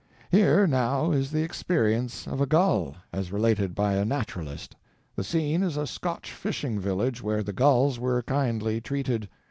[0.31, 4.75] Here, now, is the experience of a gull, as related by a naturalist.
[5.15, 9.29] The scene is a Scotch fishing village where the gulls were kindly treated.